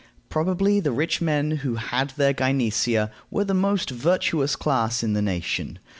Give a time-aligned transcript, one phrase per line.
[0.29, 5.21] Probably the rich men who had their gynecea were the most virtuous class in the
[5.21, 5.77] nation.